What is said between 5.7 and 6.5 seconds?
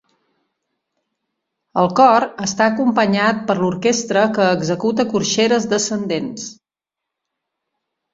descendents.